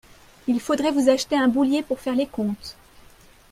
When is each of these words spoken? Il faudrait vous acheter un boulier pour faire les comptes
Il 0.47 0.59
faudrait 0.59 0.91
vous 0.91 1.09
acheter 1.09 1.37
un 1.37 1.47
boulier 1.47 1.83
pour 1.83 1.99
faire 1.99 2.15
les 2.15 2.25
comptes 2.25 2.75